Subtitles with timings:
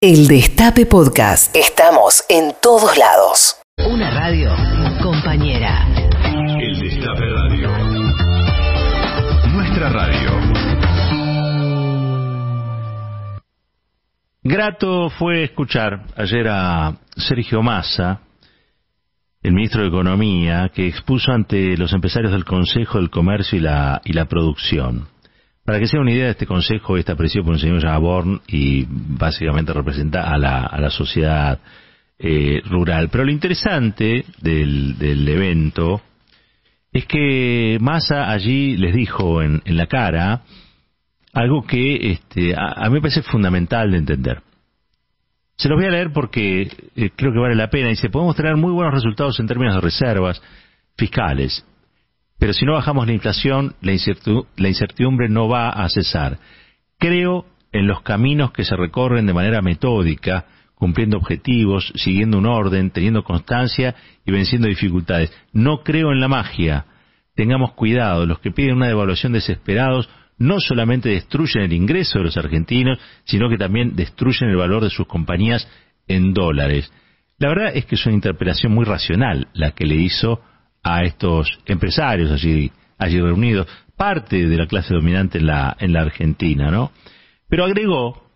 [0.00, 1.56] El Destape Podcast.
[1.56, 3.56] Estamos en todos lados.
[3.78, 4.48] Una radio
[5.02, 5.88] compañera.
[6.56, 7.68] El Destape Radio.
[9.48, 10.30] Nuestra radio.
[14.44, 18.20] Grato fue escuchar ayer a Sergio Massa,
[19.42, 24.00] el ministro de Economía, que expuso ante los empresarios del Consejo del Comercio y la,
[24.04, 25.08] y la Producción
[25.68, 29.70] para que sea una idea, este consejo está presidido por un señor llamado y básicamente
[29.74, 31.60] representa a la, a la sociedad
[32.18, 33.10] eh, rural.
[33.10, 36.00] Pero lo interesante del, del evento
[36.90, 40.40] es que Massa allí les dijo en, en la cara
[41.34, 44.40] algo que este, a, a, mí me parece fundamental de entender.
[45.58, 46.62] Se los voy a leer porque
[46.96, 47.90] eh, creo que vale la pena.
[47.90, 50.40] Dice, podemos tener muy buenos resultados en términos de reservas
[50.96, 51.62] fiscales
[52.38, 56.38] pero si no bajamos la inflación, la incertidumbre no va a cesar.
[56.98, 62.90] Creo en los caminos que se recorren de manera metódica, cumpliendo objetivos, siguiendo un orden,
[62.90, 65.32] teniendo constancia y venciendo dificultades.
[65.52, 66.86] No creo en la magia.
[67.34, 72.36] Tengamos cuidado, los que piden una devaluación desesperados no solamente destruyen el ingreso de los
[72.36, 75.68] argentinos, sino que también destruyen el valor de sus compañías
[76.06, 76.92] en dólares.
[77.38, 80.40] La verdad es que es una interpelación muy racional la que le hizo
[80.94, 86.02] a estos empresarios allí, allí reunidos, parte de la clase dominante en la, en la
[86.02, 86.92] Argentina, ¿no?
[87.48, 88.28] Pero agregó,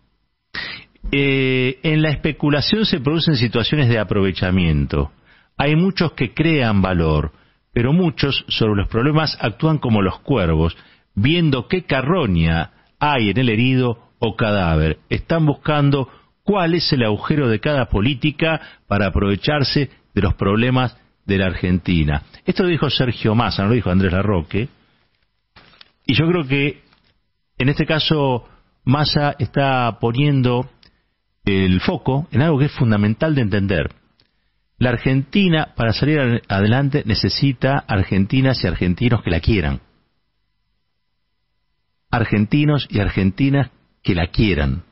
[1.11, 5.11] eh, en la especulación se producen situaciones de aprovechamiento.
[5.57, 7.31] Hay muchos que crean valor,
[7.73, 10.75] pero muchos sobre los problemas actúan como los cuervos,
[11.15, 14.99] viendo qué carroña hay en el herido o cadáver.
[15.09, 16.09] Están buscando
[16.43, 22.23] cuál es el agujero de cada política para aprovecharse de los problemas de la Argentina.
[22.45, 24.69] Esto lo dijo Sergio Massa, no lo dijo Andrés Larroque.
[26.05, 26.83] Y yo creo que
[27.57, 28.47] en este caso
[28.83, 30.69] Massa está poniendo
[31.45, 33.95] el foco en algo que es fundamental de entender.
[34.77, 39.81] La Argentina, para salir adelante, necesita argentinas y argentinos que la quieran.
[42.11, 43.71] Argentinos y argentinas
[44.01, 44.83] que la quieran.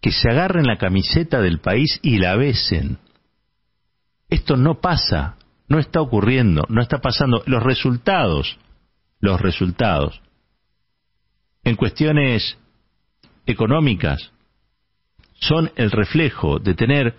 [0.00, 2.98] Que se agarren la camiseta del país y la besen.
[4.28, 5.36] Esto no pasa
[5.68, 7.42] no está ocurriendo, no está pasando.
[7.46, 8.58] Los resultados,
[9.20, 10.20] los resultados,
[11.64, 12.58] en cuestiones
[13.46, 14.32] económicas,
[15.34, 17.14] son el reflejo de tener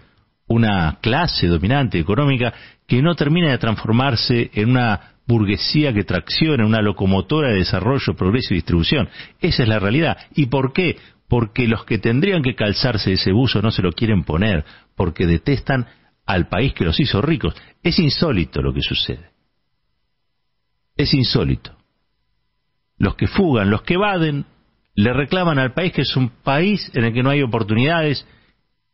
[0.48, 2.54] una clase dominante económica
[2.88, 8.54] que no termina de transformarse en una burguesía que tracciona, una locomotora de desarrollo, progreso
[8.54, 9.10] y distribución.
[9.40, 10.18] Esa es la realidad.
[10.36, 10.98] ¿Y por qué?
[11.28, 14.66] Porque los que tendrían que calzarse ese buzo no se lo quieren poner,
[14.96, 15.88] porque detestan
[16.26, 17.56] al país que los hizo ricos.
[17.82, 19.32] Es insólito lo que sucede.
[20.96, 21.76] Es insólito.
[22.98, 24.46] Los que fugan, los que evaden,
[24.96, 28.26] le reclaman al país que es un país en el que no hay oportunidades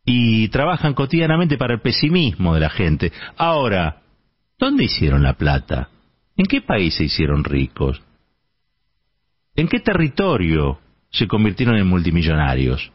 [0.05, 3.11] y trabajan cotidianamente para el pesimismo de la gente.
[3.37, 4.01] Ahora,
[4.57, 5.89] ¿dónde hicieron la plata?
[6.37, 8.01] ¿En qué país se hicieron ricos?
[9.55, 10.79] ¿En qué territorio
[11.11, 12.91] se convirtieron en multimillonarios?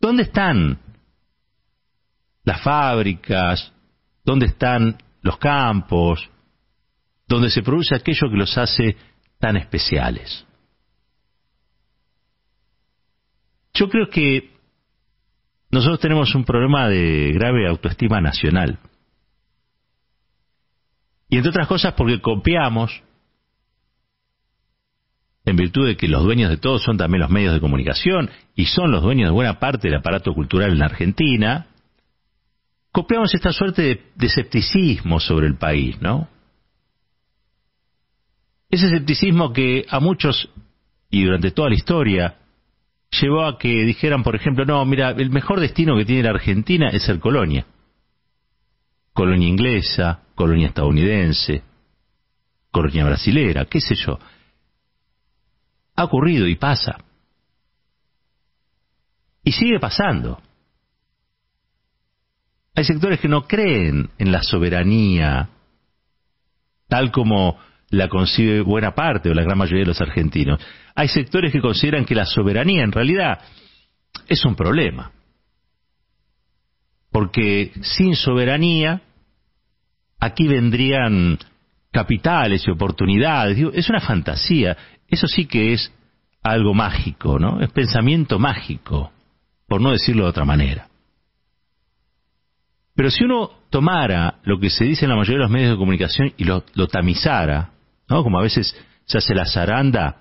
[0.00, 0.78] ¿Dónde están
[2.48, 3.72] las fábricas,
[4.24, 6.28] dónde están los campos,
[7.26, 8.96] donde se produce aquello que los hace
[9.38, 10.46] tan especiales.
[13.74, 14.50] Yo creo que
[15.70, 18.78] nosotros tenemos un problema de grave autoestima nacional.
[21.28, 23.02] Y entre otras cosas porque copiamos,
[25.44, 28.64] en virtud de que los dueños de todo son también los medios de comunicación y
[28.64, 31.68] son los dueños de buena parte del aparato cultural en la Argentina,
[32.92, 36.28] copiamos esta suerte de, escepticismo sobre el país, ¿no?
[38.70, 40.50] Ese escepticismo que a muchos,
[41.10, 42.38] y durante toda la historia,
[43.10, 46.88] llevó a que dijeran, por ejemplo, no, mira, el mejor destino que tiene la Argentina
[46.90, 47.66] es ser colonia.
[49.14, 51.62] Colonia inglesa, colonia estadounidense,
[52.70, 54.18] colonia brasilera, qué sé yo.
[55.96, 56.98] Ha ocurrido y pasa.
[59.42, 60.40] Y sigue pasando.
[62.78, 65.48] Hay sectores que no creen en la soberanía,
[66.86, 67.58] tal como
[67.90, 70.60] la concibe buena parte o la gran mayoría de los argentinos.
[70.94, 73.40] Hay sectores que consideran que la soberanía en realidad
[74.28, 75.10] es un problema.
[77.10, 79.02] Porque sin soberanía,
[80.20, 81.36] aquí vendrían
[81.90, 83.58] capitales y oportunidades.
[83.74, 84.76] es una fantasía.
[85.08, 85.92] Eso sí que es
[86.44, 87.60] algo mágico, ¿no?
[87.60, 89.10] Es pensamiento mágico,
[89.66, 90.87] por no decirlo de otra manera.
[92.98, 95.76] Pero si uno tomara lo que se dice en la mayoría de los medios de
[95.76, 97.70] comunicación y lo, tamizara,
[98.08, 98.24] ¿no?
[98.24, 100.16] como a veces se hace la zaranda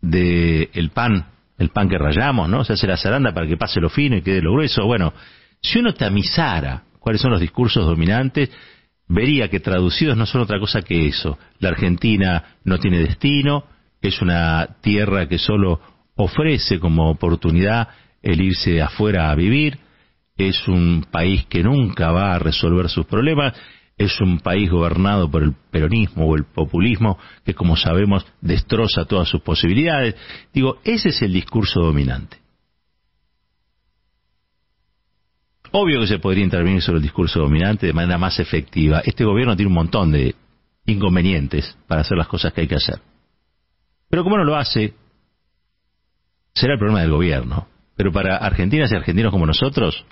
[0.00, 1.26] del pan
[1.58, 2.62] el pan que rayamos, ¿no?
[2.62, 4.86] Se hace la zaranda para que pase lo fino y quede lo grueso.
[4.86, 5.12] Bueno,
[5.60, 8.48] si uno tamizara cuáles son los discursos dominantes,
[9.08, 11.36] vería que traducidos no son otra cosa que eso.
[11.58, 13.64] La Argentina no tiene destino,
[14.00, 15.80] es una tierra que solo
[16.14, 17.88] ofrece como oportunidad
[18.22, 19.80] el irse afuera a vivir,
[20.36, 23.54] es un país que nunca va a resolver sus problemas,
[23.96, 29.28] es un país gobernado por el peronismo o el populismo que, como sabemos, destroza todas
[29.28, 30.14] sus posibilidades.
[30.52, 32.38] Digo, ese es el discurso dominante.
[35.72, 39.00] Obvio que se podría intervenir sobre el discurso dominante de manera más efectiva.
[39.04, 40.34] Este gobierno tiene un montón de
[40.84, 43.00] inconvenientes para hacer las cosas que hay que hacer.
[44.08, 44.94] Pero como no lo hace,
[46.54, 47.66] será el problema del gobierno.
[47.96, 50.04] Pero para argentinas y argentinos como nosotros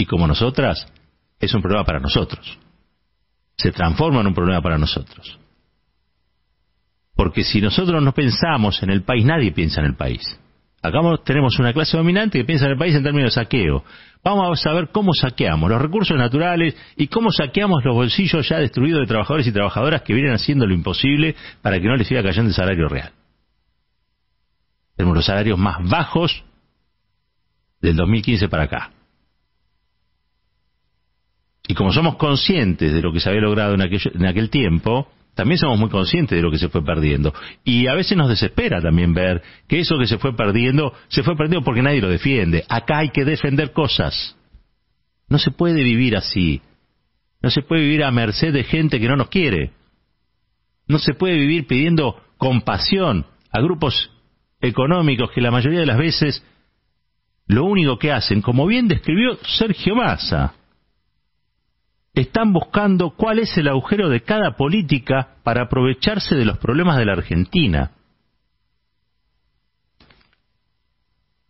[0.00, 0.86] y como nosotras,
[1.38, 2.58] es un problema para nosotros
[3.60, 5.38] se transforma en un problema para nosotros.
[7.14, 10.22] Porque si nosotros no pensamos en el país, nadie piensa en el país.
[10.82, 13.84] Acá tenemos una clase dominante que piensa en el país en términos de saqueo.
[14.24, 19.00] Vamos a saber cómo saqueamos los recursos naturales y cómo saqueamos los bolsillos ya destruidos
[19.00, 22.48] de trabajadores y trabajadoras que vienen haciendo lo imposible para que no les siga cayendo
[22.48, 23.12] el salario real.
[24.96, 26.44] Tenemos los salarios más bajos
[27.82, 28.90] del 2015 para acá.
[31.70, 35.06] Y como somos conscientes de lo que se había logrado en aquel, en aquel tiempo,
[35.36, 37.32] también somos muy conscientes de lo que se fue perdiendo.
[37.62, 41.36] Y a veces nos desespera también ver que eso que se fue perdiendo, se fue
[41.36, 42.64] perdiendo porque nadie lo defiende.
[42.68, 44.36] Acá hay que defender cosas.
[45.28, 46.60] No se puede vivir así.
[47.40, 49.70] No se puede vivir a merced de gente que no nos quiere.
[50.88, 54.10] No se puede vivir pidiendo compasión a grupos
[54.60, 56.44] económicos que la mayoría de las veces
[57.46, 60.54] lo único que hacen, como bien describió Sergio Massa,
[62.14, 67.04] están buscando cuál es el agujero de cada política para aprovecharse de los problemas de
[67.04, 67.92] la Argentina.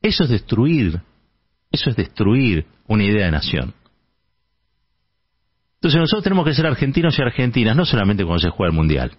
[0.02, 1.00] Eso es destruir,
[1.70, 3.74] eso es destruir una idea de nación.
[5.76, 9.16] Entonces nosotros tenemos que ser argentinos y argentinas, no solamente cuando se juega el Mundial.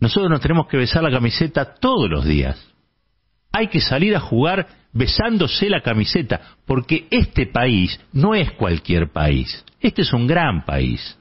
[0.00, 2.72] Nosotros nos tenemos que besar la camiseta todos los días.
[3.58, 9.64] Hay que salir a jugar besándose la camiseta, porque este país no es cualquier país,
[9.80, 11.18] este es un gran país.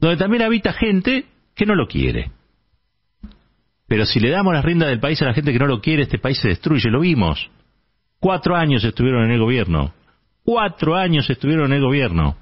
[0.00, 2.32] Donde también habita gente que no lo quiere.
[3.86, 6.04] Pero si le damos la rienda del país a la gente que no lo quiere,
[6.04, 7.50] este país se destruye, lo vimos.
[8.18, 9.92] Cuatro años estuvieron en el gobierno.
[10.42, 12.38] Cuatro años estuvieron en el gobierno.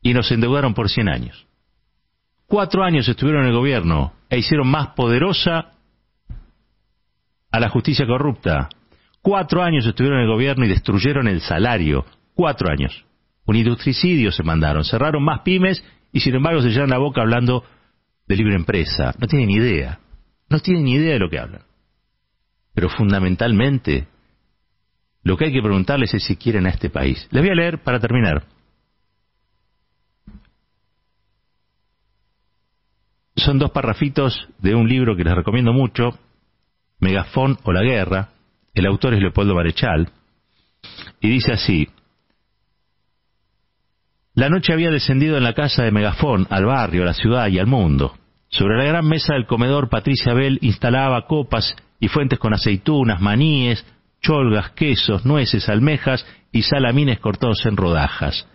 [0.00, 1.46] Y nos endeudaron por cien años.
[2.52, 5.72] Cuatro años estuvieron en el gobierno e hicieron más poderosa
[7.50, 8.68] a la justicia corrupta.
[9.22, 12.04] Cuatro años estuvieron en el gobierno y destruyeron el salario.
[12.34, 13.06] Cuatro años.
[13.46, 14.84] Un industricidio se mandaron.
[14.84, 15.82] Cerraron más pymes
[16.12, 17.64] y sin embargo se llenan la boca hablando
[18.28, 19.14] de libre empresa.
[19.18, 20.00] No tienen idea.
[20.50, 21.62] No tienen ni idea de lo que hablan.
[22.74, 24.08] Pero fundamentalmente,
[25.22, 27.26] lo que hay que preguntarles es si quieren a este país.
[27.30, 28.44] Les voy a leer para terminar
[33.36, 36.18] son dos parrafitos de un libro que les recomiendo mucho,
[37.00, 38.30] Megafón o la Guerra.
[38.74, 40.10] El autor es Leopoldo Marechal.
[41.20, 41.88] Y dice así,
[44.34, 47.58] la noche había descendido en la casa de Megafón, al barrio, a la ciudad y
[47.58, 48.16] al mundo.
[48.48, 53.84] Sobre la gran mesa del comedor, Patricia Bell instalaba copas y fuentes con aceitunas, maníes,
[54.22, 58.46] cholgas, quesos, nueces, almejas y salamines cortados en rodajas.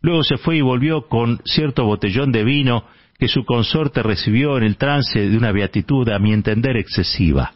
[0.00, 2.84] Luego se fue y volvió con cierto botellón de vino
[3.22, 7.52] que su consorte recibió en el trance de una beatitud a mi entender excesiva.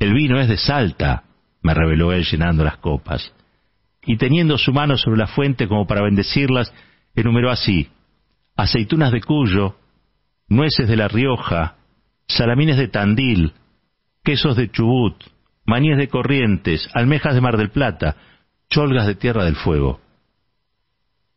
[0.00, 1.22] El vino es de Salta,
[1.62, 3.32] me reveló él llenando las copas,
[4.04, 6.74] y teniendo su mano sobre la fuente como para bendecirlas,
[7.14, 7.86] enumeró así,
[8.56, 9.76] aceitunas de Cuyo,
[10.48, 11.76] nueces de La Rioja,
[12.26, 13.52] salamines de Tandil,
[14.24, 15.22] quesos de Chubut,
[15.66, 18.16] maníes de Corrientes, almejas de Mar del Plata,
[18.68, 20.00] cholgas de Tierra del Fuego.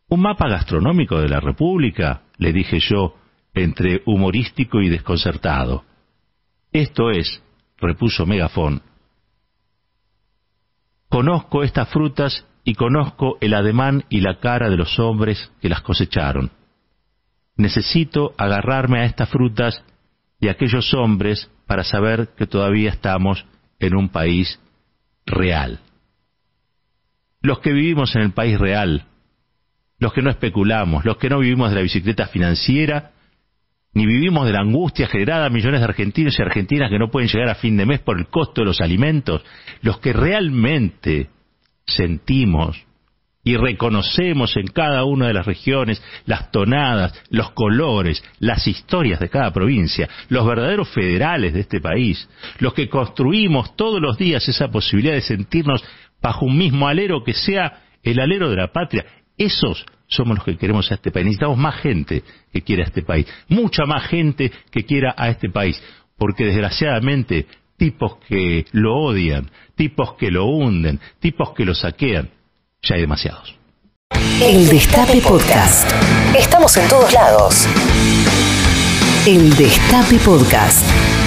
[0.07, 2.23] ¿Un mapa gastronómico de la República?
[2.41, 3.13] Le dije yo,
[3.53, 5.85] entre humorístico y desconcertado.
[6.71, 7.43] Esto es,
[7.77, 8.81] repuso Megafón,
[11.07, 15.81] conozco estas frutas y conozco el ademán y la cara de los hombres que las
[15.81, 16.51] cosecharon.
[17.57, 19.83] Necesito agarrarme a estas frutas
[20.39, 23.45] y a aquellos hombres para saber que todavía estamos
[23.77, 24.59] en un país
[25.27, 25.79] real.
[27.41, 29.05] Los que vivimos en el país real
[30.01, 33.11] los que no especulamos, los que no vivimos de la bicicleta financiera,
[33.93, 37.29] ni vivimos de la angustia generada a millones de argentinos y argentinas que no pueden
[37.29, 39.43] llegar a fin de mes por el costo de los alimentos,
[39.83, 41.29] los que realmente
[41.85, 42.83] sentimos
[43.43, 49.29] y reconocemos en cada una de las regiones las tonadas, los colores, las historias de
[49.29, 52.27] cada provincia, los verdaderos federales de este país,
[52.57, 55.83] los que construimos todos los días esa posibilidad de sentirnos
[56.19, 59.05] bajo un mismo alero que sea el alero de la patria,
[59.45, 61.25] esos somos los que queremos a este país.
[61.25, 65.49] Necesitamos más gente que quiera a este país, mucha más gente que quiera a este
[65.49, 65.81] país,
[66.17, 72.29] porque desgraciadamente tipos que lo odian, tipos que lo hunden, tipos que lo saquean,
[72.81, 73.55] ya hay demasiados.
[74.41, 75.89] El Destape Podcast.
[76.37, 77.67] Estamos en todos lados.
[79.25, 81.20] El Destape Podcast.